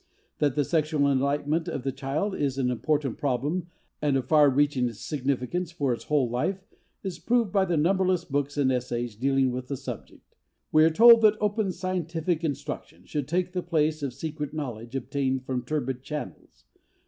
[0.39, 3.67] That the sexual enlightenment of the child is an important problem
[4.01, 6.57] and of far reaching significance for its whole life
[7.03, 10.35] is proved in numberless books and essays dealing with the subject.
[10.71, 15.45] We are told that open scientific instruction should take the place of secret knowledge obtained
[15.45, 16.65] from turbid channels.